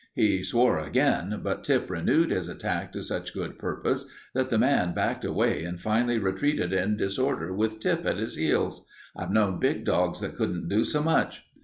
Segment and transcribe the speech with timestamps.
[0.15, 4.95] He swore again, but Tip renewed his attack to such good purpose that the man
[4.95, 8.87] backed away and finally retreated in disorder with Tip at his heels.
[9.15, 11.45] I've known big dogs that couldn't do so much."